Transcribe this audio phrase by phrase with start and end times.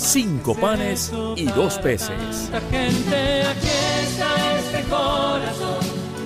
[0.00, 2.08] cinco panes y dos peces.
[2.50, 3.68] Tanta gente, aquí
[4.02, 5.84] está este corazón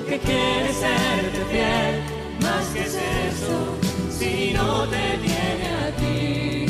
[0.08, 2.02] que quiere serte fiel.
[2.40, 3.76] Más que es eso,
[4.10, 6.66] si no te tiene a ti.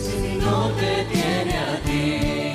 [0.00, 2.52] Si no te tiene a ti.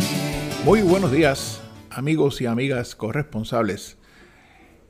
[0.66, 3.98] Muy buenos días, amigos y amigas corresponsables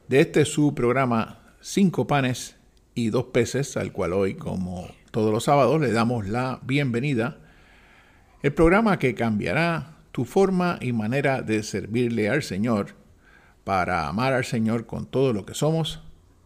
[0.07, 2.55] de este su programa Cinco panes
[2.95, 7.37] y dos peces, al cual hoy, como todos los sábados, le damos la bienvenida.
[8.41, 12.95] El programa que cambiará tu forma y manera de servirle al Señor
[13.63, 16.01] para amar al Señor con todo lo que somos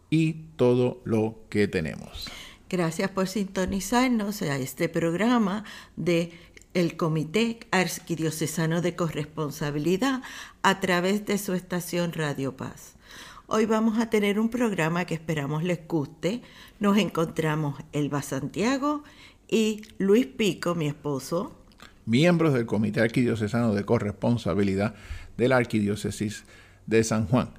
[0.09, 2.29] y todo lo que tenemos.
[2.69, 5.63] Gracias por sintonizarnos a este programa
[5.95, 6.31] de
[6.73, 10.21] el Comité Arquidiocesano de Corresponsabilidad
[10.63, 12.95] a través de su estación Radio Paz.
[13.47, 16.41] Hoy vamos a tener un programa que esperamos les guste.
[16.79, 19.03] Nos encontramos Elba Santiago
[19.49, 21.53] y Luis Pico, mi esposo.
[22.05, 24.95] miembros del Comité Arquidiocesano de Corresponsabilidad
[25.37, 26.45] de la Arquidiócesis
[26.87, 27.49] de San Juan.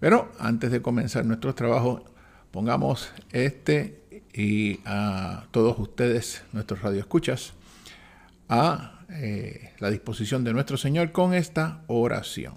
[0.00, 2.02] Pero antes de comenzar nuestros trabajos,
[2.50, 4.00] pongamos este
[4.34, 7.54] y a todos ustedes, nuestros radioescuchas,
[8.50, 12.54] a eh, la disposición de nuestro Señor con esta oración.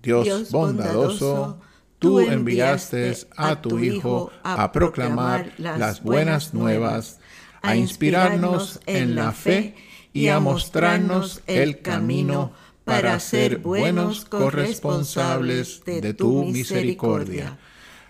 [0.00, 1.71] Dios, Dios bondadoso, bondadoso,
[2.02, 7.20] tú enviaste a tu Hijo a proclamar las buenas nuevas,
[7.62, 9.74] a inspirarnos en la fe
[10.12, 12.52] y a mostrarnos el camino
[12.84, 17.58] para ser buenos corresponsables de tu misericordia.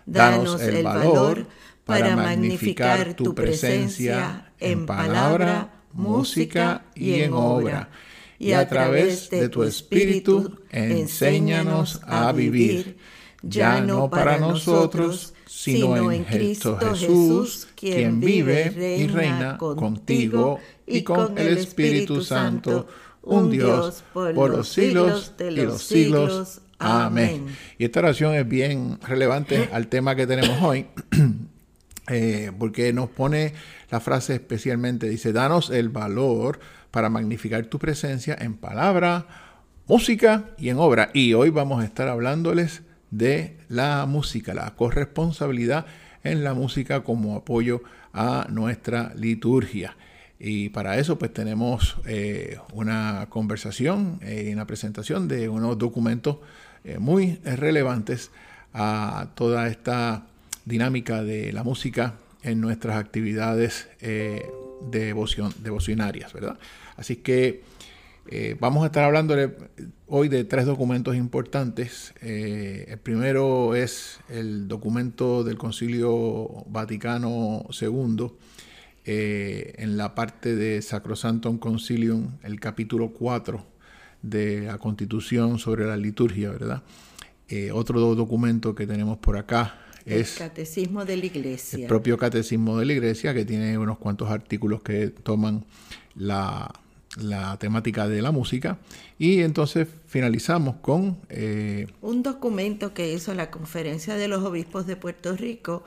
[0.07, 1.47] Danos el valor
[1.85, 7.91] para magnificar tu presencia en palabra, música y en obra.
[8.39, 12.97] Y a través de tu Espíritu, enséñanos a vivir,
[13.43, 21.37] ya no para nosotros, sino en Cristo Jesús, quien vive y reina contigo y con
[21.39, 22.87] el Espíritu Santo,
[23.23, 26.61] un Dios por los siglos de los siglos.
[26.79, 27.47] Amén.
[27.79, 30.87] Y esta oración es bien relevante al tema que tenemos hoy,
[32.09, 33.55] eh, porque nos pone
[33.89, 36.59] la frase especialmente, dice, danos el valor
[36.91, 39.27] para magnificar tu presencia en palabra,
[39.87, 41.11] música y en obra.
[41.15, 42.83] Y hoy vamos a estar hablándoles
[43.13, 45.87] de la música, la corresponsabilidad
[46.25, 49.97] en la música como apoyo a nuestra liturgia.
[50.41, 56.39] Y para eso pues tenemos eh, una conversación y eh, una presentación de unos documentos
[56.85, 58.33] eh, muy relevantes
[58.75, 60.27] a toda esta
[60.65, 63.89] dinámica de la música en nuestras actividades
[64.91, 66.59] devocionarias, ¿verdad?
[66.97, 67.63] Así que
[68.29, 69.37] eh, vamos a estar hablando
[70.07, 72.15] hoy de tres documentos importantes.
[72.23, 78.33] Eh, el primero es el documento del Concilio Vaticano II,
[79.05, 83.65] eh, en la parte de Sacrosantum Concilium, el capítulo 4
[84.23, 86.83] de la Constitución sobre la liturgia, ¿verdad?
[87.75, 91.81] otro documento que tenemos por acá es el Catecismo de la Iglesia.
[91.81, 95.67] El propio Catecismo de la Iglesia, que tiene unos cuantos artículos que toman
[96.15, 96.73] la
[97.21, 98.79] la temática de la música
[99.19, 101.19] y entonces finalizamos con...
[101.29, 105.85] Eh, un documento que hizo la Conferencia de los Obispos de Puerto Rico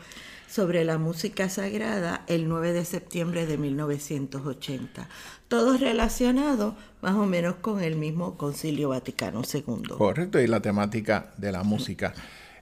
[0.47, 5.09] sobre la música sagrada el 9 de septiembre de 1980.
[5.47, 9.95] Todos relacionados más o menos con el mismo Concilio Vaticano II.
[9.97, 12.13] Correcto, y la temática de la música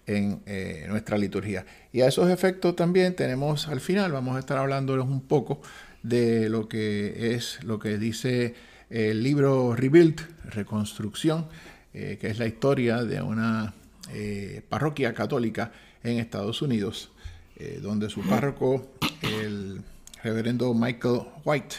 [0.06, 1.66] en eh, nuestra liturgia.
[1.91, 5.62] Y a esos efectos también tenemos al final, vamos a estar hablándoles un poco
[6.03, 8.53] de lo que es lo que dice
[8.89, 11.47] el libro Rebuild, Reconstrucción,
[11.94, 13.73] eh, que es la historia de una
[14.11, 15.71] eh, parroquia católica
[16.03, 17.11] en Estados Unidos,
[17.55, 18.91] eh, donde su párroco,
[19.21, 19.81] el
[20.21, 21.77] reverendo Michael White,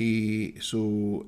[0.00, 1.26] y su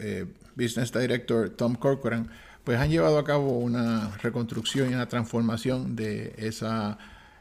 [0.55, 2.31] business director Tom Corcoran,
[2.63, 6.99] pues han llevado a cabo una reconstrucción y una transformación de esa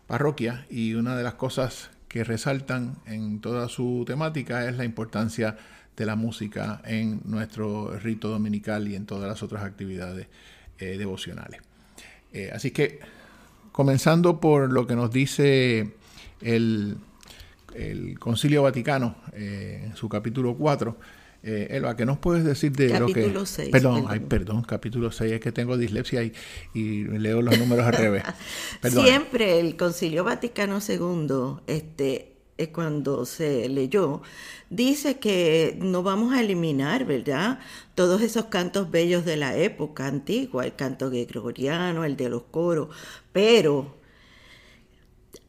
[0.07, 5.55] parroquia y una de las cosas que resaltan en toda su temática es la importancia
[5.95, 10.27] de la música en nuestro rito dominical y en todas las otras actividades
[10.79, 11.61] eh, devocionales.
[12.33, 12.99] Eh, así que,
[13.71, 15.93] comenzando por lo que nos dice
[16.41, 16.97] el,
[18.17, 20.97] Concilio Vaticano eh, en su capítulo 4,
[21.41, 23.33] Eh, Elba, ¿qué nos puedes decir de lo que...
[23.45, 23.69] 6.
[23.69, 24.27] Perdón, perdón.
[24.27, 26.33] perdón, capítulo 6, es que tengo dislexia y,
[26.73, 28.23] y leo los números al revés.
[28.83, 32.33] Siempre el Concilio Vaticano II, este,
[32.67, 34.21] cuando se leyó,
[34.69, 37.59] dice que no vamos a eliminar, ¿verdad?
[37.95, 42.89] Todos esos cantos bellos de la época antigua, el canto gregoriano, el de los coros,
[43.31, 43.97] pero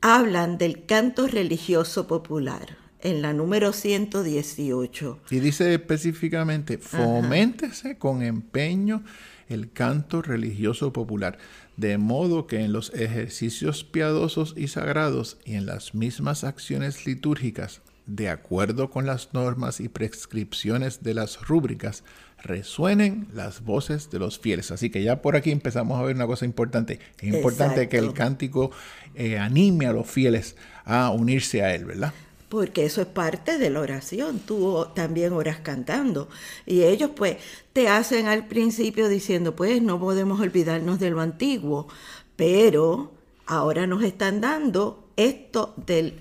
[0.01, 5.21] hablan del canto religioso popular en la número 118.
[5.31, 9.03] Y dice específicamente, foméntese con empeño
[9.49, 11.39] el canto religioso popular,
[11.77, 17.83] de modo que en los ejercicios piadosos y sagrados y en las mismas acciones litúrgicas,
[18.07, 22.05] de acuerdo con las normas y prescripciones de las rúbricas,
[22.43, 24.71] resuenen las voces de los fieles.
[24.71, 26.99] Así que ya por aquí empezamos a ver una cosa importante.
[27.19, 28.71] Es importante que el cántico
[29.15, 32.13] eh, anime a los fieles a unirse a él, ¿verdad?
[32.51, 34.41] Porque eso es parte de la oración.
[34.41, 36.29] Tú también oras cantando.
[36.67, 37.37] Y ellos pues
[37.73, 41.87] te hacen al principio diciendo, pues no podemos olvidarnos de lo antiguo,
[42.35, 43.13] pero
[43.47, 46.19] ahora nos están dando esto del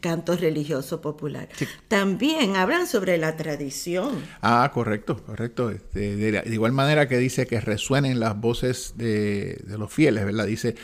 [0.00, 1.48] canto religioso popular.
[1.86, 4.24] También hablan sobre la tradición.
[4.42, 5.70] Ah, correcto, correcto.
[5.70, 10.46] Este, de, igual manera que dice que resuenen las voces de, de los fieles, ¿verdad?
[10.46, 10.74] Dice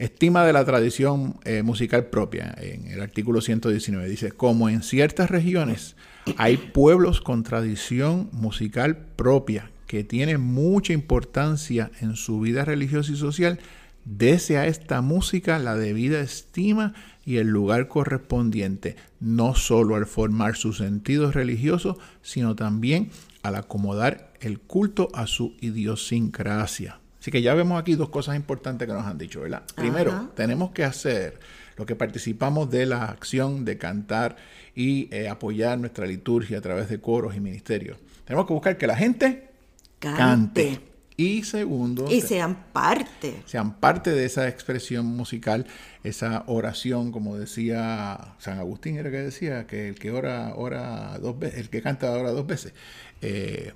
[0.00, 5.28] Estima de la tradición eh, musical propia, en el artículo 119, dice, como en ciertas
[5.28, 5.94] regiones
[6.38, 13.16] hay pueblos con tradición musical propia que tienen mucha importancia en su vida religiosa y
[13.16, 13.58] social,
[14.06, 16.94] dese a esta música la debida estima
[17.26, 23.10] y el lugar correspondiente, no solo al formar sus sentidos religiosos, sino también
[23.42, 26.99] al acomodar el culto a su idiosincrasia.
[27.20, 29.62] Así que ya vemos aquí dos cosas importantes que nos han dicho, ¿verdad?
[29.74, 31.38] Primero, tenemos que hacer
[31.76, 34.36] lo que participamos de la acción de cantar
[34.74, 37.98] y eh, apoyar nuestra liturgia a través de coros y ministerios.
[38.24, 39.50] Tenemos que buscar que la gente
[39.98, 40.80] cante.
[41.18, 43.42] Y segundo, y sean parte.
[43.44, 45.66] Sean parte de esa expresión musical,
[46.02, 51.38] esa oración, como decía San Agustín, era que decía que el que ora, ora dos
[51.38, 52.72] veces, el que canta ora dos veces.
[53.20, 53.74] Eh,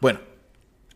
[0.00, 0.18] bueno,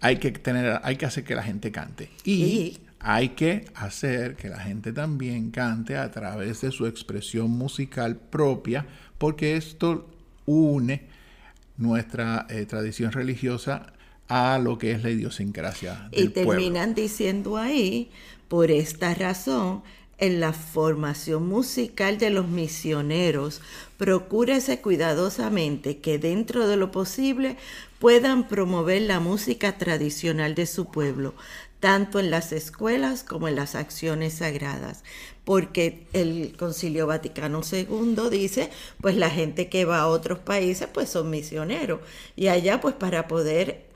[0.00, 2.10] hay que tener, hay que hacer que la gente cante.
[2.24, 8.16] Y hay que hacer que la gente también cante a través de su expresión musical
[8.16, 8.86] propia,
[9.18, 10.08] porque esto
[10.44, 11.06] une
[11.76, 13.92] nuestra eh, tradición religiosa
[14.28, 16.08] a lo que es la idiosincrasia.
[16.10, 18.10] y terminan diciendo ahí,
[18.48, 19.82] por esta razón,
[20.18, 23.60] en la formación musical de los misioneros,
[23.96, 27.56] procúrese cuidadosamente que dentro de lo posible
[27.98, 31.34] puedan promover la música tradicional de su pueblo,
[31.80, 35.02] tanto en las escuelas como en las acciones sagradas,
[35.44, 38.70] porque el Concilio Vaticano II dice,
[39.00, 42.00] pues la gente que va a otros países pues son misioneros.
[42.34, 43.86] Y allá pues para poder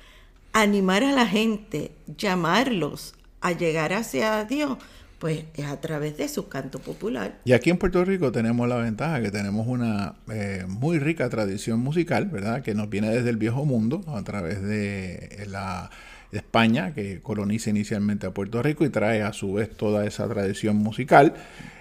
[0.52, 4.78] animar a la gente, llamarlos a llegar hacia Dios,
[5.20, 7.38] pues es a través de su canto popular.
[7.44, 11.78] Y aquí en Puerto Rico tenemos la ventaja que tenemos una eh, muy rica tradición
[11.78, 12.62] musical, ¿verdad?
[12.62, 15.90] Que nos viene desde el viejo mundo, a través de la
[16.32, 20.76] España, que coloniza inicialmente a Puerto Rico y trae a su vez toda esa tradición
[20.76, 21.34] musical.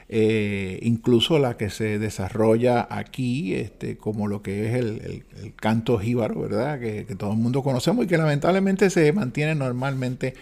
[0.10, 5.24] Eh, incluso la que se desarrolla aquí, este, como lo que es el,
[5.56, 6.78] canto jíbaro, ¿verdad?
[6.78, 10.34] Que, todo el mundo conocemos y que lamentablemente se mantiene normalmente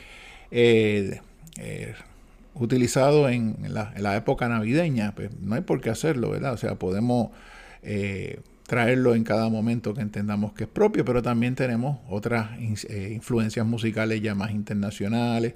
[0.49, 1.19] eh,
[2.59, 6.53] utilizado en la, época navideña, pues no hay por qué hacerlo, ¿verdad?
[6.53, 7.31] O sea, podemos
[7.83, 13.11] eh, traerlo en cada momento que entendamos que es propio, pero también tenemos otras eh,
[13.13, 15.53] influencias musicales ya más internacionales,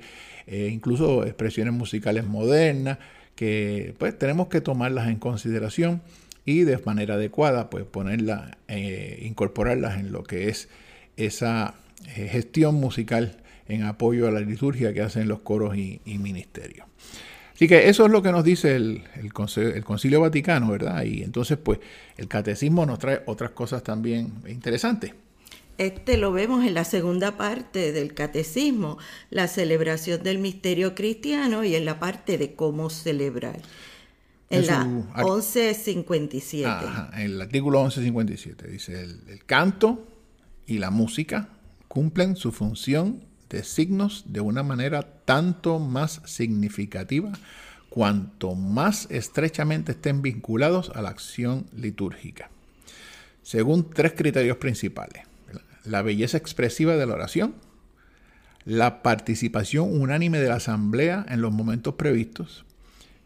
[0.48, 2.98] eh, incluso expresiones musicales modernas,
[3.36, 6.02] que pues tenemos que tomarlas en consideración
[6.46, 8.52] y de manera adecuada, pues ponerlas,
[9.22, 10.70] incorporarlas en lo que es
[11.16, 13.41] esa gestión musical
[13.72, 16.86] en apoyo a la liturgia que hacen los coros y, ministerios.
[17.54, 21.04] Así que eso es lo que nos dice el, el, Concilio, Vaticano, ¿verdad?
[21.04, 21.80] Y entonces, pues,
[22.18, 25.14] el catecismo nos trae otras cosas también interesantes.
[25.78, 28.98] Este lo vemos en la segunda parte del catecismo,
[29.30, 33.62] la celebración del misterio cristiano y en la parte de cómo celebrar.
[34.50, 36.86] En, la 1157.
[37.14, 40.06] en el artículo 1157 dice, el canto
[40.66, 41.48] y la música
[41.88, 47.32] cumplen su función de signos de una manera tanto más significativa
[47.90, 52.50] cuanto más estrechamente estén vinculados a la acción litúrgica.
[53.44, 55.24] Según tres criterios principales.
[55.84, 57.54] La belleza expresiva de la oración,
[58.64, 62.66] la participación unánime de la asamblea en los momentos previstos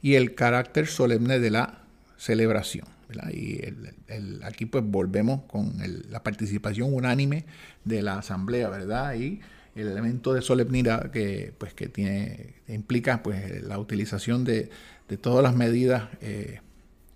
[0.02, 1.84] y el carácter solemne de la
[2.18, 2.88] celebración.
[3.32, 3.62] Y
[4.44, 5.76] aquí pues volvemos con
[6.10, 7.46] la participación unánime
[7.84, 9.14] de la asamblea, ¿verdad?
[9.16, 9.42] Y
[9.76, 14.70] el elemento de solemnidad que, pues, que tiene, implica pues, la utilización de,
[15.22, 16.62] todas las medidas eh,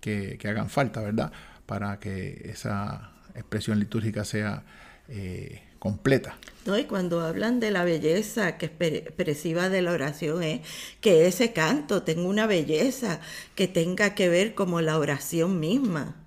[0.00, 1.32] que, hagan falta, ¿verdad?
[1.66, 4.64] Para que esa expresión litúrgica sea
[5.08, 6.36] eh, completa.
[6.66, 10.60] No, y cuando hablan de la belleza que es expresiva de la oración es
[11.00, 13.20] que ese canto tenga una belleza
[13.54, 16.19] que tenga que ver como la oración misma.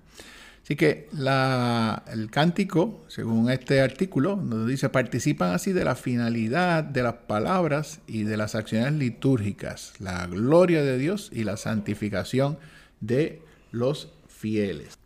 [0.64, 7.02] Así que el cántico, según este artículo, nos dice, participan así de la finalidad de
[7.02, 12.56] las palabras y de las acciones litúrgicas, la gloria de Dios y la santificación
[13.00, 13.42] de
[13.72, 14.96] los fieles.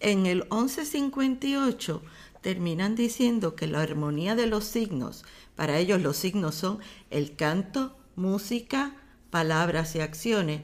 [0.00, 2.02] En el 1158
[2.40, 6.78] terminan diciendo que la armonía de los signos, para ellos los signos son
[7.10, 8.96] el canto, música,
[9.28, 10.62] palabras y acciones,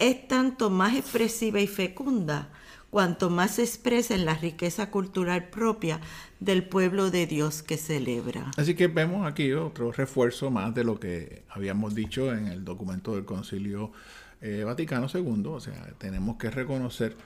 [0.00, 2.50] es tanto más expresiva y fecunda
[2.90, 6.00] cuanto más se expresa en la riqueza cultural propia
[6.40, 8.50] del pueblo de Dios que celebra.
[8.56, 13.14] Así que vemos aquí otro refuerzo más de lo que habíamos dicho en el documento
[13.14, 13.92] del Concilio
[14.40, 17.16] eh, Vaticano II, o sea, tenemos que reconocer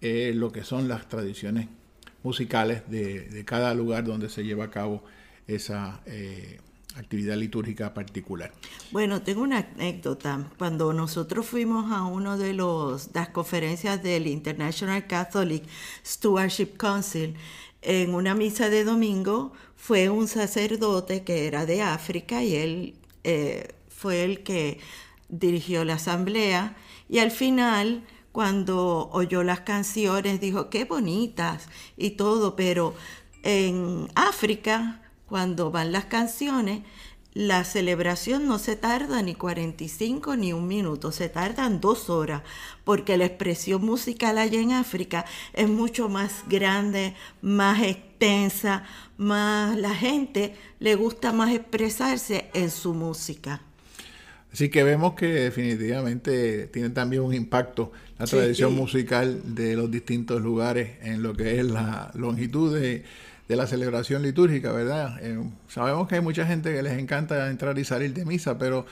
[0.00, 1.68] eh, lo que son las tradiciones
[2.22, 5.02] musicales de, cada lugar donde se lleva a cabo
[5.46, 6.60] esa eh,
[6.96, 8.52] actividad litúrgica particular.
[8.92, 10.50] Bueno, tengo una anécdota.
[10.58, 15.64] Cuando nosotros fuimos a uno de las conferencias del International Catholic
[16.04, 17.34] Stewardship Council,
[17.82, 23.68] en una misa de domingo fue un sacerdote que era de África y él eh,
[23.88, 24.78] fue el que
[25.28, 26.76] dirigió la asamblea
[27.08, 32.94] y al final cuando oyó las canciones, dijo, qué bonitas y todo, pero
[33.44, 35.03] en África,
[35.34, 36.82] cuando van las canciones,
[37.32, 42.42] la celebración no se tarda ni 45 ni un minuto, se tardan dos horas,
[42.84, 48.84] porque la expresión musical allá en África es mucho más grande, más extensa,
[49.16, 53.60] más la gente le gusta más expresarse en su música.
[54.52, 60.40] Así que vemos que definitivamente tiene también un impacto la tradición musical de los distintos
[60.40, 63.02] lugares en lo que es la longitud de,
[63.48, 65.18] la celebración litúrgica, ¿verdad?
[65.22, 68.86] Eh, sabemos que hay mucha gente que les encanta entrar y salir de misa, pero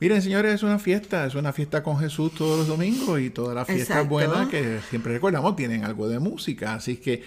[0.00, 3.54] miren señores, es una fiesta, es una fiesta con Jesús todos los domingos y todas
[3.54, 7.22] las fiestas buenas que siempre recordamos tienen algo de música, así que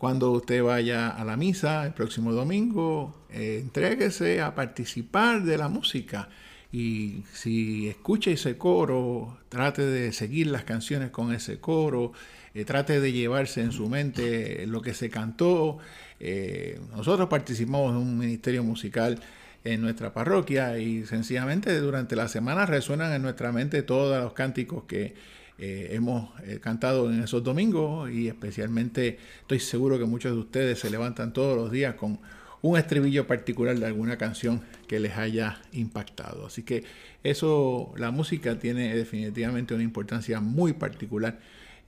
[0.00, 5.68] cuando usted vaya a la misa el próximo domingo, eh, entréguese a participar de la
[5.68, 6.30] música.
[6.72, 12.12] Y si escucha ese coro, trate de seguir las canciones con ese coro,
[12.54, 15.78] eh, trate de llevarse en su mente lo que se cantó.
[16.18, 19.20] Eh, nosotros participamos en un ministerio musical
[19.64, 24.84] en nuestra parroquia y sencillamente durante la semana resuenan en nuestra mente todos los cánticos
[24.84, 25.14] que
[25.58, 26.30] eh, hemos
[26.62, 31.56] cantado en esos domingos y especialmente estoy seguro que muchos de ustedes se levantan todos
[31.56, 32.18] los días con
[32.62, 36.46] un estribillo particular de alguna canción que les haya impactado.
[36.46, 36.84] Así que
[37.22, 41.38] eso, la música tiene definitivamente una importancia muy particular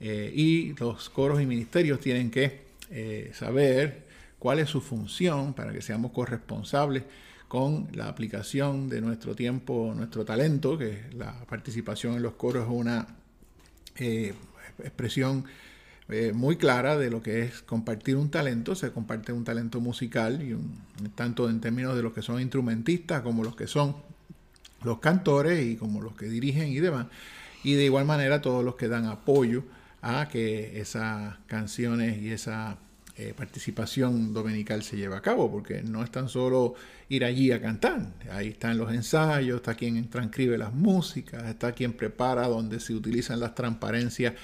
[0.04, 4.02] eh, y los coros y ministerios tienen que eh, saber
[4.40, 7.04] cuál es su función para que seamos corresponsables
[7.46, 12.70] con la aplicación de nuestro tiempo, nuestro talento, que la participación en los coros es
[12.72, 13.06] una
[13.94, 14.34] eh,
[14.80, 15.44] expresión
[16.34, 18.74] muy clara de lo que es compartir un talento.
[18.74, 20.58] Se comparte un talento musical,
[21.14, 23.96] tanto en términos de los que son instrumentistas como los que son
[24.82, 27.06] los cantores y como los que dirigen y demás.
[27.64, 29.62] Y de igual manera todos los que dan apoyo
[30.02, 32.76] a que esas canciones y esa
[33.16, 36.74] eh, participación dominical se lleve a cabo, porque no es tan solo
[37.08, 41.92] ir allí a cantar, ahí están los ensayos, está quien transcribe las músicas, está quien
[41.92, 44.34] prepara donde se utilizan las transparencias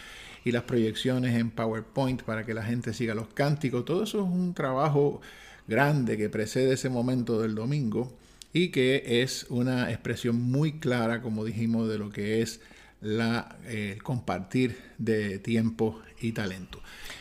[0.44, 3.84] y las proyecciones en PowerPoint para que la gente siga los cánticos.
[3.84, 5.20] Todo eso es un trabajo
[5.66, 8.16] grande que precede ese momento del domingo
[8.52, 12.60] y que es una expresión muy clara, como dijimos, de lo que es
[13.00, 16.80] la, eh, compartir de tiempo y talento.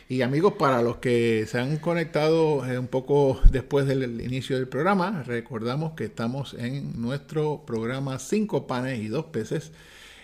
[0.10, 4.68] Y amigos, para los que se han conectado eh, un poco después del inicio del
[4.68, 9.72] programa, recordamos que estamos en nuestro programa Cinco panes y dos peces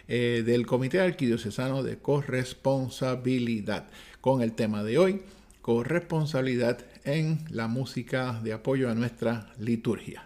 [0.08, 3.88] eh, del Comité Arquidiocesano de Corresponsabilidad,
[4.22, 5.22] con el tema de hoy,
[5.62, 10.26] corresponsabilidad en la música de apoyo a nuestra liturgia.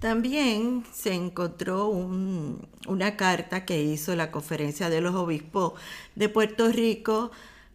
[0.00, 5.74] También se encontró una carta que hizo la Conferencia de los Obispos
[6.14, 7.30] de Puerto Rico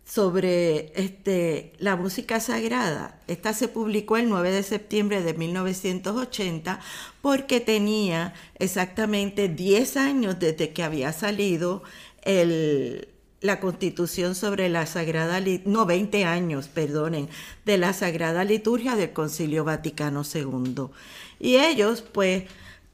[0.06, 3.20] sobre este, la música sagrada.
[3.28, 6.80] Esta se publicó el 9 de septiembre de 1980
[7.22, 11.84] porque tenía exactamente 10 años desde que había salido
[12.24, 13.08] el,
[13.42, 17.30] la constitución sobre la Sagrada, no 20 años, perdonen,
[17.66, 20.90] de la Sagrada Liturgia del Concilio Vaticano II.
[21.39, 22.43] Y ellos pues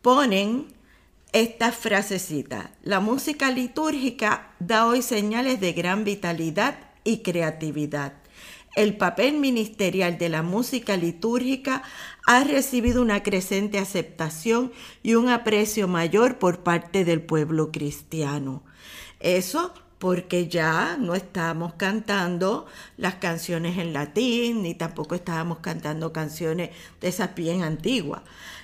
[0.02, 0.68] ponen
[1.34, 8.14] esta frasecita, la música litúrgica da hoy señales de gran vitalidad y creatividad.
[8.76, 11.84] El papel ministerial de la música litúrgica
[12.26, 14.72] ha recibido una creciente aceptación
[15.02, 18.64] y un aprecio mayor por parte del pueblo cristiano.
[19.20, 22.66] Eso porque ya no estábamos cantando
[22.98, 26.72] las canciones en latín, ni tampoco estábamos cantando canciones
[27.02, 28.22] de esas bien antiguas.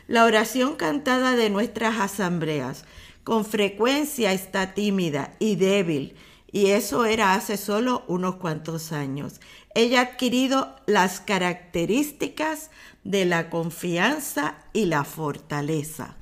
[0.08, 2.86] La oración cantada de nuestras asambleas
[3.24, 6.16] con frecuencia está tímida y débil,
[6.52, 9.40] y eso era hace solo unos cuantos años.
[9.74, 12.72] Ella ha adquirido las características
[13.04, 16.16] de la confianza y la fortaleza.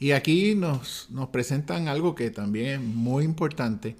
[0.00, 3.96] Y aquí nos, nos presentan algo que también es muy importante,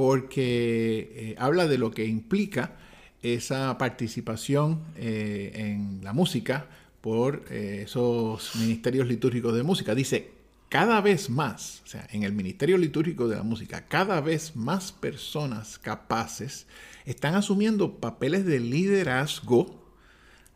[0.00, 2.78] porque eh, habla de lo que implica
[3.22, 6.68] esa participación eh, en la música
[7.02, 9.94] por eh, esos ministerios litúrgicos de música.
[9.94, 10.30] Dice,
[10.70, 14.90] cada vez más, o sea, en el Ministerio Litúrgico de la Música, cada vez más
[14.90, 16.66] personas capaces
[17.04, 19.84] están asumiendo papeles de liderazgo.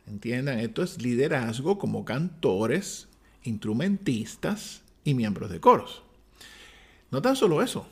[0.06, 3.08] Entiendan, esto es liderazgo como cantores,
[3.42, 6.02] instrumentistas y miembros de coros.
[7.10, 7.86] No tan solo eso,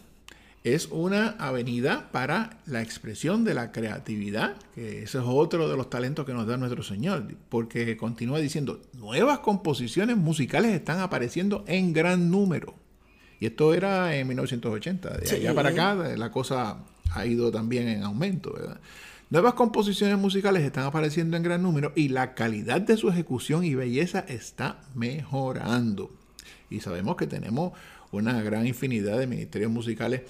[0.64, 5.90] es una avenida para la expresión de la creatividad, que ese es otro de los
[5.90, 11.92] talentos que nos da nuestro Señor, porque continúa diciendo, nuevas composiciones musicales están apareciendo en
[11.92, 12.75] gran número.
[13.40, 16.78] Y esto era en 1980, de allá para acá la cosa
[17.11, 18.54] ha ido también en aumento,
[19.31, 23.75] Nuevas composiciones musicales están apareciendo en gran número y la calidad de su ejecución y
[23.75, 26.11] belleza está mejorando.
[26.69, 27.73] Y sabemos que tenemos
[28.11, 30.21] una gran infinidad de ministerios musicales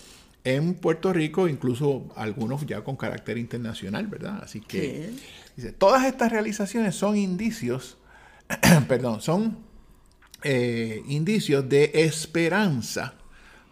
[0.45, 4.41] en Puerto Rico, incluso algunos ya con carácter internacional, ¿verdad?
[4.43, 5.13] Así que
[5.57, 7.97] dice, todas estas realizaciones son indicios,
[8.89, 9.59] perdón, son
[10.43, 13.15] eh, indicios de esperanza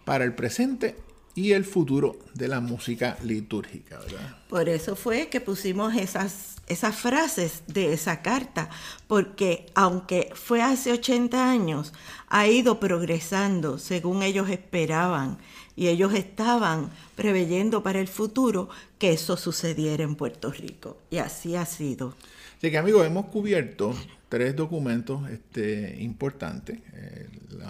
[0.05, 0.95] para el presente
[1.35, 4.37] y el futuro de la música litúrgica, ¿verdad?
[4.49, 8.69] Por eso fue que pusimos esas, esas frases de esa carta,
[9.07, 11.93] porque aunque fue hace 80 años,
[12.27, 15.37] ha ido progresando según ellos esperaban
[15.75, 20.97] y ellos estaban preveyendo para el futuro que eso sucediera en Puerto Rico.
[21.09, 22.15] Y así ha sido.
[22.57, 23.95] Así que amigos, hemos cubierto
[24.29, 27.27] tres documentos este, importantes, eh,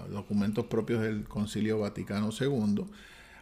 [0.10, 2.86] documentos propios del Concilio Vaticano II.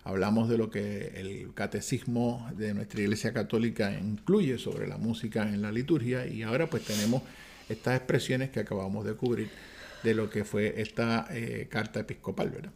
[0.04, 5.62] Hablamos de lo que el catecismo de nuestra Iglesia Católica incluye sobre la música en
[5.62, 7.24] la liturgia y ahora pues tenemos
[7.68, 9.50] estas expresiones que acabamos de cubrir
[10.04, 12.72] de lo que fue esta eh, carta episcopal, ¿verdad?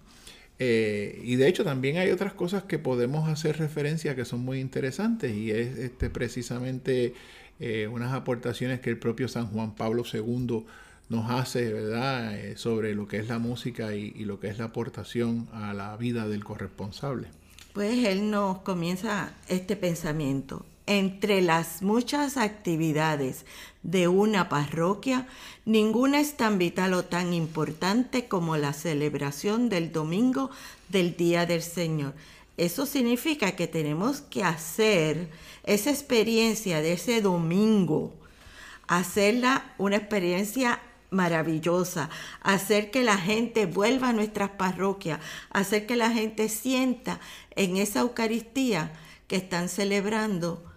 [0.60, 4.60] Eh, y de hecho también hay otras cosas que podemos hacer referencia que son muy
[4.60, 7.16] interesantes y es este, precisamente
[7.60, 10.66] eh, unas aportaciones que el propio San Juan Pablo II
[11.10, 14.58] nos hace, ¿verdad?, eh, sobre lo que es la música y, y, lo que es
[14.58, 17.28] la aportación a la vida del corresponsable.
[17.74, 20.66] Pues él nos comienza este pensamiento.
[20.86, 23.46] Entre las muchas actividades
[23.84, 25.28] de una parroquia,
[25.64, 30.50] ninguna es tan vital o tan importante como la celebración del domingo
[30.90, 32.14] del Día del Señor.
[32.58, 35.30] Eso significa que tenemos que hacer
[35.64, 38.14] esa experiencia de ese domingo,
[38.88, 42.10] hacerla una experiencia maravillosa,
[42.42, 47.22] hacer que la gente vuelva a nuestras parroquias, hacer que la gente sienta
[47.56, 48.92] en esa Eucaristía
[49.28, 50.73] que están celebrando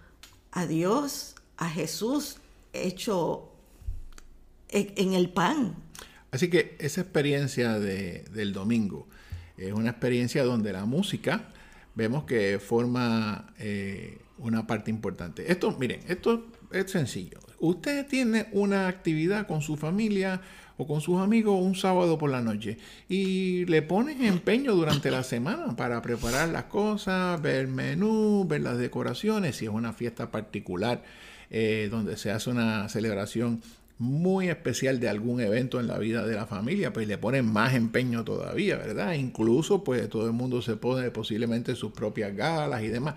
[0.57, 2.37] a Dios, a Jesús
[2.73, 3.47] hecho
[4.69, 5.75] en, el pan.
[6.31, 9.07] Así que esa experiencia del domingo
[9.55, 11.49] es una experiencia donde la música
[11.93, 15.51] vemos que forma eh, una parte importante.
[15.51, 17.37] Esto, miren, esto es sencillo.
[17.59, 20.41] Usted tiene una actividad con su familia
[20.77, 22.77] o con sus amigos un sábado por la noche
[23.09, 28.61] y le ponen empeño durante la semana para preparar las cosas, ver el menú, ver
[28.61, 31.03] las decoraciones, si es una fiesta particular
[31.49, 33.61] eh, donde se hace una celebración
[33.99, 37.73] muy especial de algún evento en la vida de la familia, pues le ponen más
[37.73, 39.13] empeño todavía, ¿verdad?
[39.13, 43.15] Incluso pues todo el mundo se pone posiblemente sus propias galas y demás.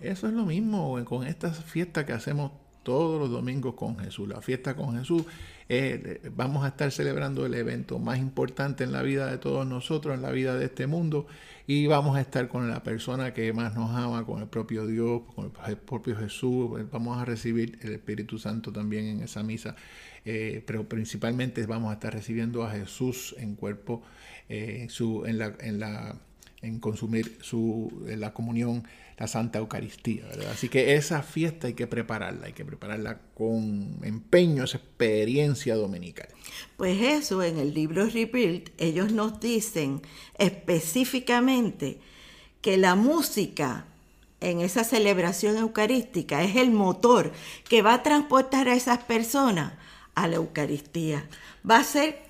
[0.00, 4.28] Eso es lo mismo con estas fiestas que hacemos todos los domingos con Jesús.
[4.28, 5.24] La fiesta con Jesús,
[5.70, 10.14] eh, vamos a estar celebrando el evento más importante en la vida de todos nosotros,
[10.14, 11.26] en la vida de este mundo,
[11.66, 15.22] y vamos a estar con la persona que más nos ama, con el propio Dios,
[15.34, 16.70] con el propio Jesús.
[16.90, 19.76] Vamos a recibir el Espíritu Santo también en esa misa,
[20.24, 24.02] eh, pero principalmente vamos a estar recibiendo a Jesús en cuerpo,
[24.48, 24.88] eh,
[25.26, 26.16] en, la, en, la,
[26.62, 28.84] en consumir su, en la comunión
[29.18, 30.24] la Santa Eucaristía.
[30.52, 36.28] Así que esa fiesta hay que prepararla, hay que prepararla con empeño, esa experiencia dominical.
[36.76, 40.02] Pues eso, en el libro Rebuild, ellos nos dicen
[40.38, 41.98] específicamente
[42.60, 43.86] que la música
[44.40, 47.32] en esa celebración eucarística es el motor
[47.68, 49.72] que va a transportar a esas personas
[50.14, 51.28] a la Eucaristía.
[51.68, 52.22] Va a ser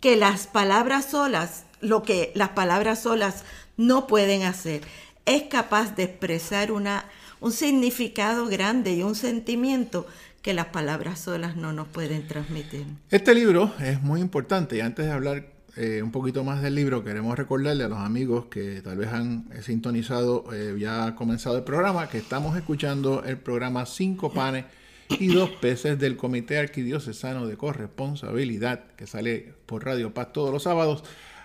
[0.00, 3.44] que las palabras solas, lo que las palabras solas
[3.76, 4.82] no pueden hacer,
[5.26, 7.04] es capaz de expresar una,
[7.40, 10.06] un significado grande y un sentimiento
[10.42, 12.86] que las palabras solas no nos pueden transmitir.
[13.10, 17.04] Este libro es muy importante y antes de hablar eh, un poquito más del libro,
[17.04, 21.64] queremos recordarle a los amigos que tal vez han sintonizado, eh, ya ha comenzado el
[21.64, 24.64] programa, que estamos escuchando el programa Cinco Panes
[25.08, 30.62] y Dos Peces del Comité Arquidiocesano de Corresponsabilidad, que sale por Radio Paz todos los
[30.64, 31.04] sábados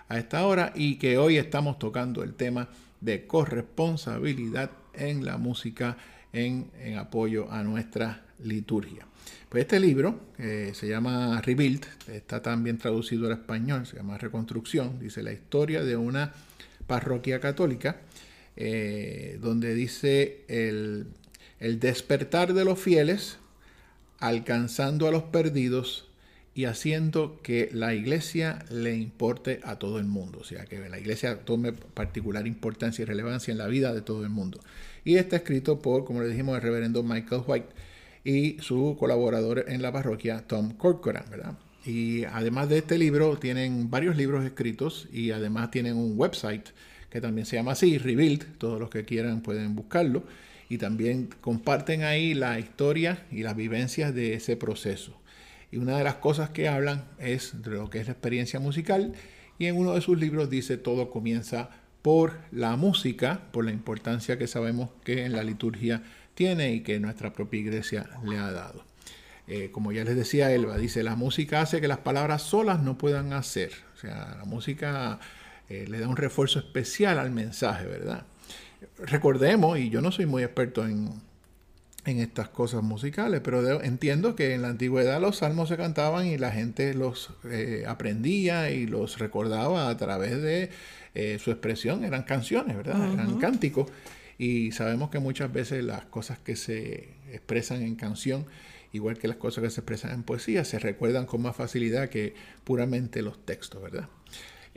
[0.10, 2.70] a esta hora y que hoy estamos tocando el tema
[3.02, 5.98] de corresponsabilidad en la música
[6.34, 9.06] en, apoyo a nuestra liturgia.
[9.50, 15.24] Pues este libro, se llama Rebuild, está también traducido al español, se llama Reconstrucción, dice
[15.24, 16.34] la historia de una
[16.88, 18.02] parroquia católica,
[18.58, 21.08] eh, donde dice el,
[21.60, 23.38] el despertar de los fieles,
[24.20, 26.08] alcanzando a los perdidos
[26.56, 30.98] y haciendo que la iglesia le importe a todo el mundo, o sea, que la
[30.98, 34.62] iglesia tome particular importancia y relevancia en la vida de todo el mundo.
[35.04, 37.68] Y está escrito por, como le dijimos, el reverendo Michael White
[38.24, 41.58] y su colaborador en la parroquia, Tom Corcoran, ¿verdad?
[41.86, 46.70] Y además de este libro, tienen varios libros escritos y además tienen un website
[47.10, 50.24] que también se llama así, Rebuild, todos los que quieran pueden buscarlo
[50.70, 55.20] y también comparten ahí la historia y las vivencias de ese proceso.
[55.76, 59.14] Y una de las cosas que hablan es de lo que es la experiencia musical.
[59.60, 61.70] Y en uno de sus libros dice todo comienza
[62.02, 66.02] por la música, por la importancia que sabemos que en la liturgia
[66.34, 68.86] tiene y que nuestra propia iglesia le ha dado.
[69.48, 72.98] Eh, como ya les decía Elba, dice, la música hace que las palabras solas no
[72.98, 73.74] puedan hacer.
[73.96, 75.20] O sea, la música
[75.68, 78.26] eh, le da un refuerzo especial al mensaje, ¿verdad?
[79.00, 81.22] Recordemos, y yo no soy muy experto en,
[82.06, 86.38] en estas cosas musicales, pero entiendo que en la antigüedad los salmos se cantaban y
[86.38, 90.70] la gente los eh, aprendía y los recordaba a través de
[91.16, 93.14] eh, su expresión, eran canciones, ¿verdad?
[93.14, 93.90] Eran cánticos
[94.38, 98.46] y sabemos que muchas veces las cosas que se expresan en canción,
[98.92, 102.36] igual que las cosas que se expresan en poesía, se recuerdan con más facilidad que
[102.64, 104.10] puramente los textos, ¿verdad?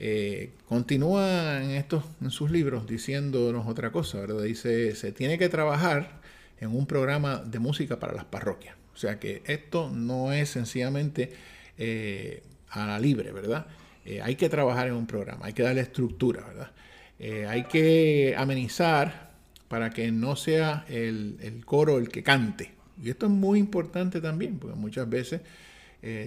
[0.00, 4.44] Eh, continúa en, estos, en sus libros diciéndonos otra cosa, ¿verdad?
[4.44, 6.20] Dice, se tiene que trabajar
[6.60, 8.76] en un programa de música para las parroquias.
[8.94, 11.32] O sea que esto no es sencillamente
[11.76, 13.66] eh, a la libre, ¿verdad?
[14.04, 16.72] Eh, hay que trabajar en un programa, hay que darle estructura, ¿verdad?
[17.20, 19.30] Eh, hay que amenizar
[19.68, 22.72] para que no sea el, coro el que cante.
[23.00, 25.42] Y esto es muy importante también, porque muchas veces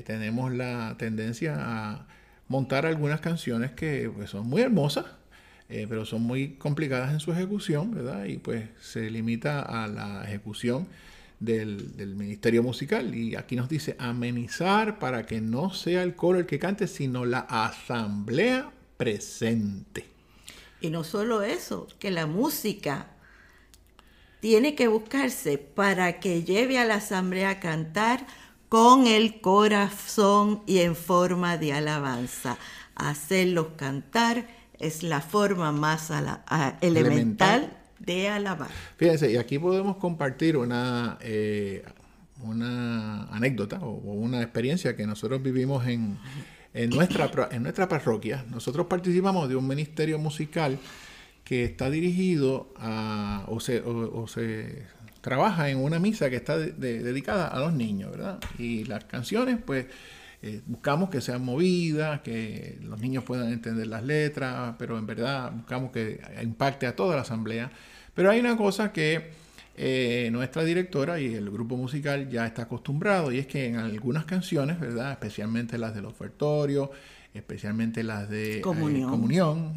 [0.05, 2.07] tenemos la tendencia a
[2.47, 5.05] montar algunas canciones que pues, son muy hermosas,
[5.71, 8.25] eh, pero son muy complicadas en su ejecución, ¿verdad?
[8.25, 10.87] Y pues se limita a la ejecución
[11.39, 13.15] del, ministerio musical.
[13.15, 17.23] Y aquí nos dice amenizar para que no sea el coro el que cante, sino
[17.25, 20.05] la asamblea presente.
[20.81, 23.07] Y no solo eso, que la música
[24.41, 28.25] tiene que buscarse para que lleve a la asamblea a cantar
[28.67, 32.57] con el corazón y en forma de alabanza,
[32.95, 36.11] hacerlos cantar es la forma más
[36.81, 38.69] elemental, de alabar.
[38.97, 41.83] Fíjense, y aquí podemos compartir una, eh,
[42.41, 46.17] una anécdota o, una experiencia que nosotros vivimos en,
[46.89, 48.43] nuestra, en nuestra parroquia.
[48.49, 50.79] Nosotros participamos de un ministerio musical
[51.43, 54.87] que está dirigido a, o se, o, se
[55.21, 58.39] trabaja en una misa que está dedicada a los niños, ¿verdad?
[58.57, 59.85] Y las canciones, pues,
[60.43, 65.51] eh, buscamos que sean movidas, que los niños puedan entender las letras, pero en verdad
[65.51, 67.71] buscamos que impacte a toda la asamblea.
[68.15, 69.29] Pero hay una cosa que
[69.77, 74.25] eh, nuestra directora y el grupo musical ya está acostumbrado y es que en algunas
[74.25, 75.11] canciones, ¿verdad?
[75.11, 76.91] Especialmente las del ofertorio,
[77.35, 79.75] especialmente las de eh, comunión,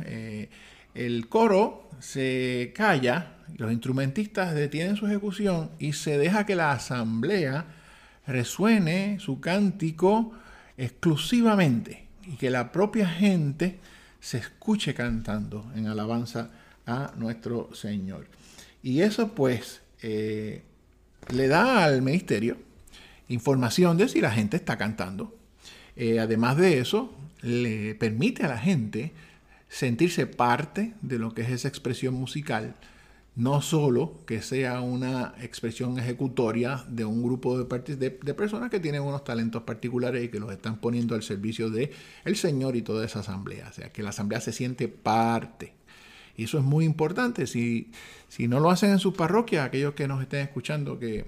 [0.95, 7.67] el coro se calla, los instrumentistas detienen su ejecución y se deja que la asamblea
[8.27, 10.33] resuene su cántico
[10.77, 13.79] exclusivamente y que la propia gente
[14.21, 16.51] se escuche cantando en alabanza
[16.87, 18.27] a nuestro Señor.
[18.83, 20.63] Y eso pues eh,
[21.31, 22.57] le da al ministerio
[23.29, 25.37] información de si la gente está cantando.
[25.97, 29.13] Eh, además de eso, le permite a la gente
[29.69, 32.75] sentirse parte de lo que es esa expresión musical
[33.37, 39.03] no solo que sea una expresión ejecutoria de un grupo de, de, personas que tienen
[39.03, 41.93] unos talentos particulares y que los están poniendo al servicio de
[42.25, 43.69] el Señor y toda esa asamblea.
[43.69, 45.75] O sea, que la asamblea se siente parte.
[46.37, 47.47] Y eso es muy importante.
[47.47, 47.91] Si,
[48.29, 51.27] si no lo hacen en sus parroquias, aquellos que nos estén escuchando que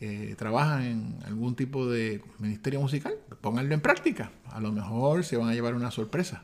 [0.00, 4.32] eh, trabajan en algún tipo de ministerio musical, pónganlo en práctica.
[4.50, 6.42] A lo mejor se van a llevar una sorpresa.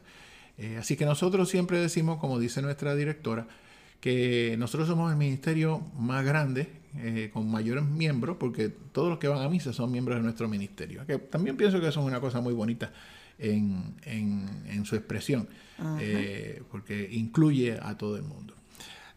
[0.58, 3.48] Eh, así que nosotros siempre decimos, como dice nuestra directora,
[4.02, 6.66] que nosotros somos el ministerio más grande,
[6.98, 10.48] eh, con mayores miembros, porque todos los que van a misa son miembros de nuestro
[10.48, 11.06] ministerio.
[11.06, 12.92] Que también pienso que eso es una cosa muy bonita
[13.38, 15.48] en, en, su expresión,
[16.00, 18.56] eh, porque incluye a todo el mundo.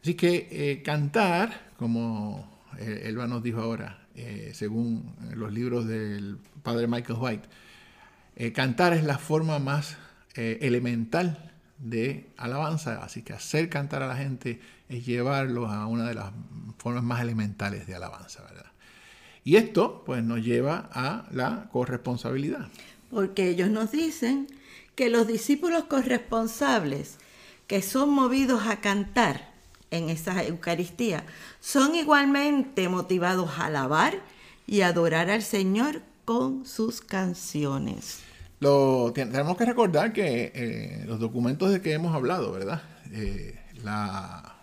[0.04, 4.06] Así que eh, cantar, como Elba nos dijo ahora,
[4.54, 9.98] según los libros del padre Michael White, cantar es la forma más
[10.36, 14.59] elemental de alabanza, así que hacer cantar a la gente
[14.89, 16.31] es llevarlos a una de las
[16.77, 18.71] formas más elementales de alabanza, ¿verdad?
[19.43, 22.67] Y esto pues nos lleva a la corresponsabilidad.
[23.11, 24.47] Porque ellos nos dicen
[24.95, 27.17] que los discípulos corresponsables
[27.67, 29.53] que son movidos a cantar
[29.91, 31.25] en esa Eucaristía
[31.59, 34.21] son igualmente motivados a alabar
[34.67, 38.19] y adorar al Señor con sus canciones.
[38.65, 42.82] Lo, tenemos que recordar que eh, los documentos de que hemos hablado, ¿verdad?
[43.12, 44.56] Eh, la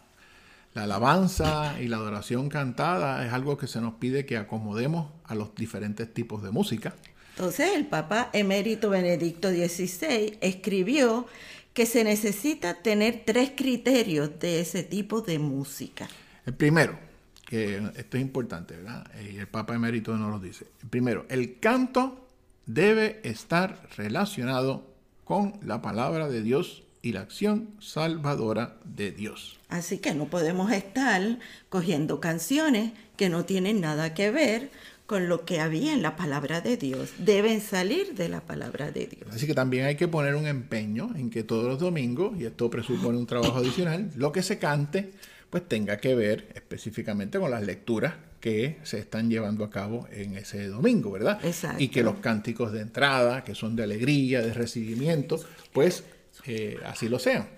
[0.75, 5.35] la alabanza y la adoración cantada es algo que se nos pide que acomodemos a
[5.35, 6.95] los diferentes tipos de música.
[7.37, 11.27] Entonces el Papa emérito Benedicto XVI escribió
[11.75, 16.09] que se necesita tener tres criterios de ese tipo de música.
[16.47, 16.99] El primero,
[17.45, 19.07] que esto es importante, ¿verdad?
[19.31, 20.67] Y el Papa emérito nos lo dice.
[20.83, 22.22] El primero, el canto
[22.66, 24.87] debe estar relacionado
[25.25, 29.59] con la palabra de Dios y la acción salvadora de Dios.
[29.68, 34.70] Así que no podemos estar cogiendo canciones que no tienen nada que ver
[35.07, 37.11] con lo que había en la palabra de Dios.
[37.18, 39.29] Deben salir de la palabra de Dios.
[39.31, 42.70] Así que también hay que poner un empeño en que todos los domingos, y esto
[42.70, 45.12] presupone un trabajo adicional, lo que se cante
[45.51, 50.37] pues tenga que ver específicamente con las lecturas que se están llevando a cabo en
[50.37, 51.38] ese domingo, ¿verdad?
[51.44, 51.81] Exacto.
[51.81, 55.38] Y que los cánticos de entrada, que son de alegría, de recibimiento,
[55.72, 56.02] pues
[56.46, 57.48] eh, así lo sean.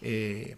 [0.00, 0.56] Eh,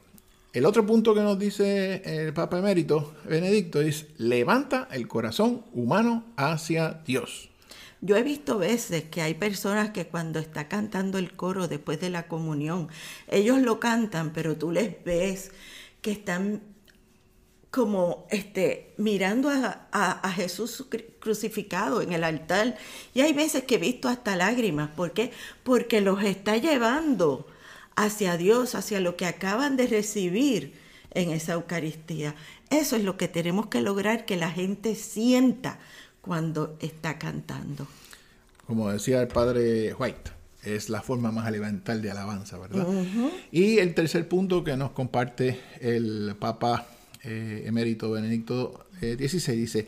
[0.53, 6.25] el otro punto que nos dice el Papa Emérito Benedicto es levanta el corazón humano
[6.37, 7.51] hacia Dios.
[8.01, 12.11] Yo he visto veces que hay personas que cuando está cantando el coro después de
[12.11, 12.87] la comunión,
[13.27, 15.51] ellos lo cantan, pero tú les ves
[16.01, 16.63] que están
[17.75, 20.87] como este, mirando a, a, Jesús
[21.19, 22.77] crucificado en el altar.
[23.15, 24.91] Y hay veces que he visto hasta lágrimas.
[24.91, 25.33] ¿Por qué?
[25.65, 27.49] Porque los está llevando
[27.97, 30.75] hacia Dios, hacia lo que acaban de recibir
[31.11, 32.37] en esa Eucaristía.
[32.71, 35.81] Eso es lo que tenemos que lograr que la gente sienta
[36.21, 37.89] cuando está cantando.
[38.69, 40.31] Como decía el padre White,
[40.63, 42.87] es la forma más elemental de alabanza, ¿verdad?
[43.51, 46.87] Y el tercer punto que nos comparte el Papa
[47.25, 49.87] eh, emérito Benedicto XVI eh, dice,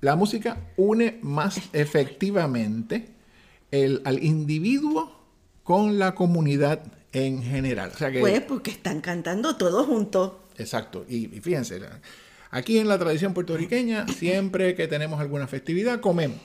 [0.00, 3.08] la música une más efectivamente
[3.70, 5.22] el, al individuo
[5.62, 6.82] con la comunidad
[7.12, 7.92] en general.
[8.20, 10.32] pues porque están cantando todos juntos.
[10.58, 11.04] Exacto.
[11.08, 11.80] Y, fíjense,
[12.50, 16.38] aquí en la tradición puertorriqueña, siempre que tenemos alguna festividad, comemos.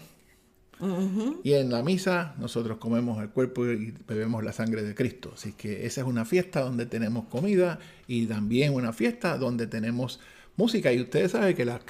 [1.43, 5.31] Y en la misa nosotros comemos el cuerpo y bebemos la sangre de Cristo.
[5.33, 10.19] Así que esa es una fiesta donde tenemos comida y también una fiesta donde tenemos
[10.57, 10.91] música.
[10.91, 11.81] Y ustedes saben que las,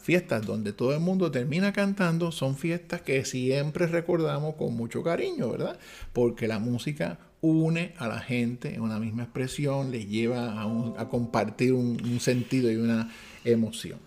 [0.00, 5.50] fiestas donde todo el mundo termina cantando son fiestas que siempre recordamos con mucho cariño,
[5.50, 5.78] ¿verdad?
[6.12, 11.72] Porque la música une a la gente en una misma expresión, les lleva a, compartir
[11.72, 13.10] un, sentido y una
[13.44, 13.98] emoción.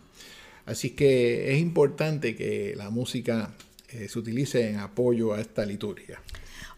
[0.65, 3.49] Así que es importante que la música
[3.93, 6.21] eh, se utilice en apoyo a esta liturgia.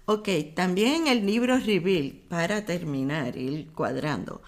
[0.06, 4.42] Ok, también el libro Reveal, para terminar, ir cuadrando,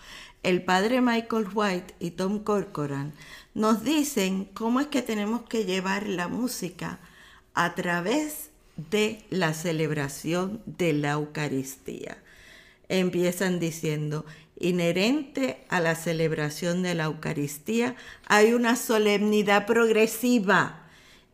[0.43, 3.13] el padre Michael White y Tom Corcoran
[3.55, 6.99] nos dicen cómo es que tenemos que llevar la música
[7.55, 8.51] a través
[8.91, 12.19] de la celebración de la Eucaristía.
[12.87, 14.25] Empiezan diciendo,
[14.59, 17.95] inherente a la celebración de la Eucaristía
[18.27, 20.86] hay una solemnidad progresiva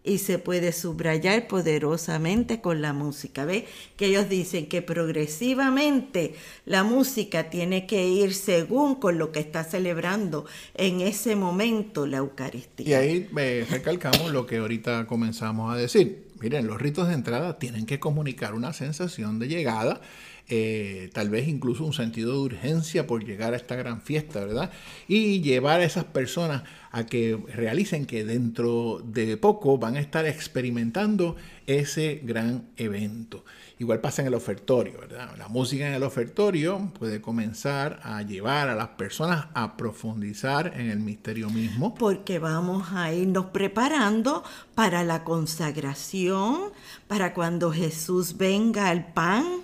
[0.03, 3.45] y se puede subrayar poderosamente con la música.
[3.45, 3.65] ¿Ve?
[3.95, 6.35] Que ellos dicen que progresivamente
[6.65, 12.17] la música tiene que ir según con lo que está celebrando en ese momento la
[12.17, 12.87] Eucaristía.
[12.87, 17.85] Y ahí recalcamos lo que ahorita comenzamos a decir miren, los ritos de entrada tienen
[17.85, 20.01] que comunicar una sensación de llegada
[20.49, 24.71] eh, tal vez incluso un sentido de urgencia por llegar a esta gran fiesta, ¿verdad?
[25.07, 30.25] Y llevar a esas personas a que realicen que dentro de poco van a estar
[30.25, 33.45] experimentando ese gran evento.
[33.79, 35.35] Igual pasa en el ofertorio, ¿verdad?
[35.37, 40.89] La música en el ofertorio puede comenzar a llevar a las personas a profundizar en
[40.89, 41.95] el misterio mismo.
[41.95, 44.43] Porque vamos a irnos preparando
[44.75, 46.71] para la consagración,
[47.07, 49.63] para cuando Jesús venga al pan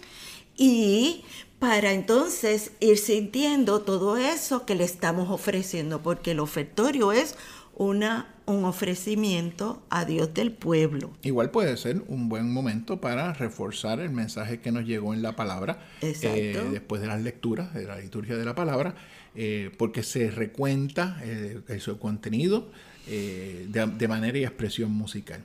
[0.59, 1.23] y
[1.57, 7.35] para entonces ir sintiendo todo eso que le estamos ofreciendo, porque el ofertorio es
[7.75, 11.11] una, un ofrecimiento a Dios del pueblo.
[11.23, 15.35] Igual puede ser un buen momento para reforzar el mensaje que nos llegó en la
[15.35, 18.95] palabra eh, después de las lecturas de la liturgia de la palabra,
[19.33, 22.69] eh, porque se recuenta eh, su contenido
[23.07, 25.41] de manera y expresión musical.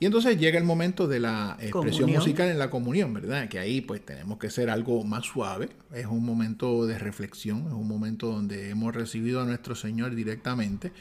[0.00, 3.48] Y entonces llega el momento de la expresión musical en la comunión, ¿verdad?
[3.48, 5.70] Que ahí pues tenemos que ser algo más suave.
[5.92, 10.92] Es un momento de reflexión, es un momento donde hemos recibido a nuestro Señor directamente.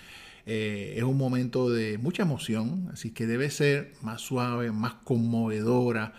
[0.48, 6.14] Eh, es un momento de mucha emoción, así que debe ser más suave, más conmovedora,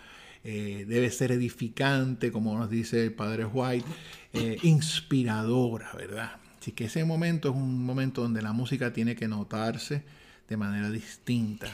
[0.44, 3.86] eh, debe ser edificante, como nos dice el Padre White,
[4.34, 6.36] eh, inspiradora, ¿verdad?
[6.60, 10.04] Así que ese momento es un momento donde la música tiene que notarse
[10.48, 11.66] de manera distinta.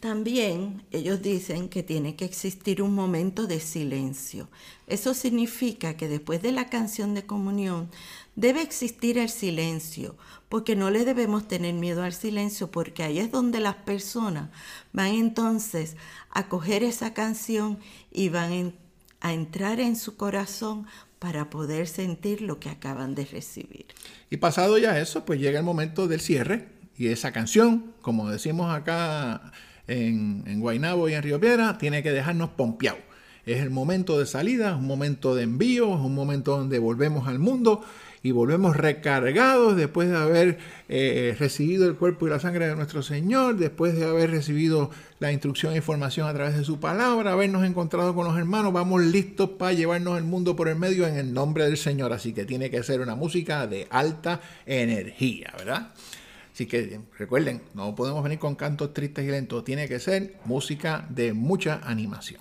[0.00, 4.48] También ellos dicen que tiene que existir un momento de silencio.
[4.86, 7.90] Eso significa que después de la canción de comunión
[8.34, 10.16] debe existir el silencio,
[10.50, 14.50] porque no le debemos tener miedo al silencio, porque ahí es donde las personas
[14.92, 15.96] van entonces
[16.30, 17.78] a coger esa canción
[18.12, 18.74] y van
[19.20, 20.86] a entrar en su corazón
[21.18, 23.86] para poder sentir lo que acaban de recibir.
[24.28, 28.72] Y pasado ya eso, pues llega el momento del cierre y esa canción, como decimos
[28.74, 29.52] acá
[29.88, 33.00] en, en Guaynabo y en Río Piedra, tiene que dejarnos pompeados.
[33.46, 37.28] Es el momento de salida, es un momento de envío, es un momento donde volvemos
[37.28, 37.84] al mundo
[38.26, 43.00] y volvemos recargados después de haber eh, recibido el cuerpo y la sangre de nuestro
[43.02, 47.64] Señor, después de haber recibido la instrucción e información a través de su palabra, habernos
[47.64, 51.32] encontrado con los hermanos, vamos listos para llevarnos el mundo por el medio en el
[51.32, 52.12] nombre del Señor.
[52.12, 55.92] Así que tiene que ser una música de alta energía, ¿verdad?
[56.56, 61.06] Así que recuerden, no podemos venir con cantos tristes y lentos, tiene que ser música
[61.10, 62.40] de mucha animación.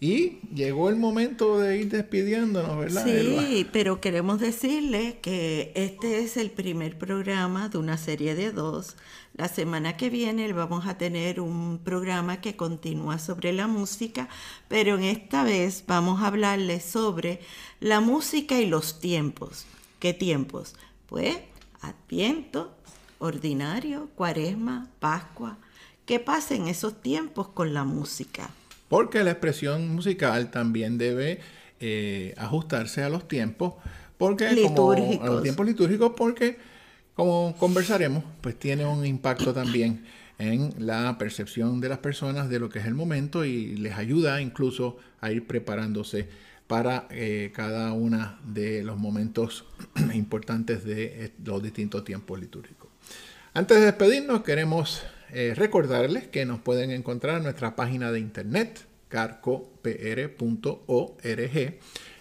[0.00, 3.04] Y llegó el momento de ir despidiéndonos, ¿verdad?
[3.04, 8.96] Sí, pero queremos decirle que este es el primer programa de una serie de dos.
[9.36, 14.28] La semana que viene vamos a tener un programa que continúa sobre la música,
[14.66, 17.38] pero en esta vez vamos a hablarles sobre
[17.78, 19.64] la música y los tiempos.
[20.00, 20.74] ¿Qué tiempos?
[21.06, 21.36] Pues
[21.82, 22.76] Adviento,
[23.22, 25.58] ordinario, cuaresma, pascua.
[26.04, 28.50] ¿Qué pasa en esos tiempos con la música?
[28.88, 31.38] Porque la expresión musical también debe
[31.78, 33.74] eh, ajustarse a los tiempos,
[34.18, 35.16] porque litúrgicos.
[35.18, 36.58] Como, a los tiempos litúrgicos, porque
[37.14, 40.04] como conversaremos, pues tiene un impacto también
[40.38, 44.40] en la percepción de las personas de lo que es el momento y les ayuda
[44.42, 46.28] incluso a ir preparándose
[46.72, 49.66] para eh, cada uno de los momentos
[50.14, 52.88] importantes de eh, los distintos tiempos litúrgicos.
[53.52, 55.02] Antes de despedirnos, queremos
[55.34, 59.80] eh, recordarles que nos pueden encontrar en nuestra página de internet, carcopr.org.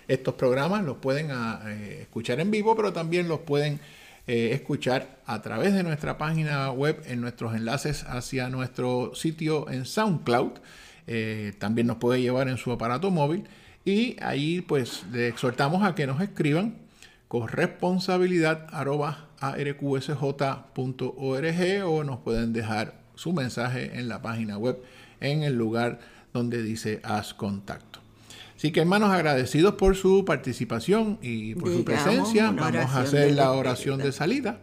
[0.10, 1.64] Estos programas los pueden ah,
[2.02, 3.80] escuchar en vivo, pero también los pueden
[4.28, 10.60] escuchar a través de nuestra página web en nuestros enlaces hacia nuestro sitio en SoundCloud.
[11.58, 13.46] también nos puede llevar en su aparato móvil
[13.86, 16.76] y ahí pues le exhortamos a que nos escriban
[17.28, 18.68] corresponsabilidad
[19.42, 19.76] arqsj.org
[21.86, 24.82] o nos pueden dejar su mensaje en la página web
[25.20, 26.00] en el lugar
[26.34, 28.00] donde dice haz contacto.
[28.56, 33.52] Así que hermanos, agradecidos por su participación y por su presencia, vamos a hacer la
[33.54, 34.60] oración de salida.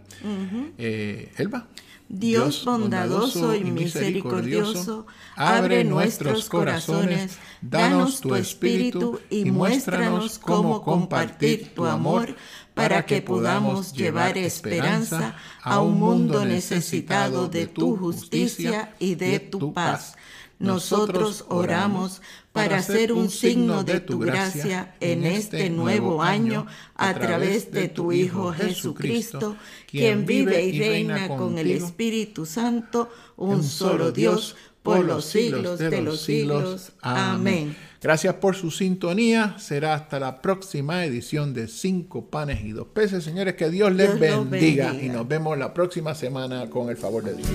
[0.79, 1.67] Eh, Elba.
[2.09, 11.85] Dios bondadoso y misericordioso, abre nuestros corazones, danos tu espíritu y muéstranos cómo compartir tu
[11.85, 12.35] amor
[12.73, 19.73] para que podamos llevar esperanza a un mundo necesitado de tu justicia y de tu
[19.75, 20.17] paz.
[20.59, 22.21] Nosotros oramos
[22.53, 28.11] para ser un signo de tu gracia en este nuevo año a través de tu
[28.13, 29.57] Hijo Jesucristo,
[29.87, 36.03] quien vive y reina con el Espíritu Santo, un solo Dios, por los siglos de
[36.03, 36.93] los siglos.
[37.03, 37.77] Amén.
[38.01, 39.57] Gracias por su sintonía.
[39.59, 43.25] Será hasta la próxima edición de Cinco Panes y Dos Peces.
[43.25, 47.35] Señores, que Dios les bendiga, y nos vemos la próxima semana con el favor de
[47.35, 47.49] Dios.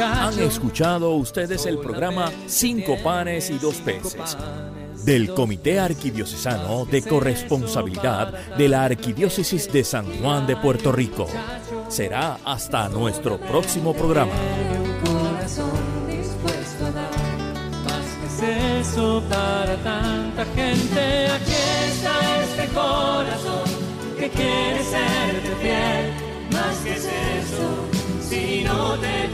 [0.00, 4.36] Han escuchado ustedes el programa Cinco Panes y Dos Peces
[5.04, 11.26] del Comité Arquidiocesano de Corresponsabilidad de la Arquidiócesis de San Juan de Puerto Rico.
[11.88, 14.32] Será hasta nuestro próximo programa.
[19.28, 21.28] Para tanta gente.
[21.30, 21.54] Aquí
[21.88, 23.68] está este corazón
[24.18, 26.12] que quiere serte fiel.
[26.52, 27.68] Más que es eso,
[28.28, 29.28] si no te